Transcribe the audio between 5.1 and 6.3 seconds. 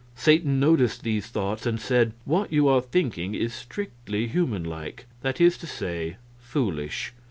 that is to say,